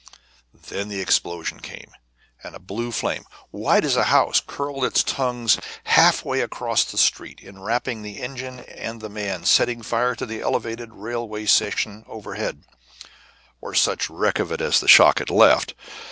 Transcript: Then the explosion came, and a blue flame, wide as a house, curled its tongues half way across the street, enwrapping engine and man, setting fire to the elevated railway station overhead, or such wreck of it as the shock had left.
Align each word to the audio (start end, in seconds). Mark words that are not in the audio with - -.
Then 0.67 0.87
the 0.89 0.99
explosion 0.99 1.59
came, 1.59 1.91
and 2.43 2.55
a 2.55 2.59
blue 2.59 2.91
flame, 2.91 3.25
wide 3.51 3.85
as 3.85 3.95
a 3.95 4.05
house, 4.05 4.41
curled 4.43 4.83
its 4.83 5.03
tongues 5.03 5.59
half 5.83 6.25
way 6.25 6.41
across 6.41 6.83
the 6.83 6.97
street, 6.97 7.39
enwrapping 7.43 8.03
engine 8.03 8.61
and 8.61 9.07
man, 9.11 9.45
setting 9.45 9.83
fire 9.83 10.15
to 10.15 10.25
the 10.25 10.41
elevated 10.41 10.91
railway 10.95 11.45
station 11.45 12.03
overhead, 12.07 12.63
or 13.61 13.75
such 13.75 14.09
wreck 14.09 14.39
of 14.39 14.51
it 14.51 14.59
as 14.59 14.79
the 14.79 14.87
shock 14.87 15.19
had 15.19 15.29
left. 15.29 15.75